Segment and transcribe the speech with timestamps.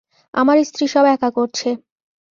[0.33, 1.69] আমার স্ত্রী সব একা করছে।